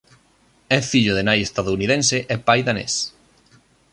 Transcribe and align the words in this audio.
É 0.77 0.79
fillo 0.91 1.13
de 1.15 1.23
nai 1.27 1.39
estadounidense 1.47 2.17
e 2.33 2.35
pai 2.47 2.59
danés. 2.67 2.93